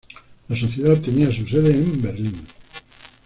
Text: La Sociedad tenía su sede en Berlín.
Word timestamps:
La 0.49 0.57
Sociedad 0.57 0.99
tenía 0.99 1.27
su 1.31 1.47
sede 1.47 1.71
en 1.73 2.01
Berlín. 2.01 2.41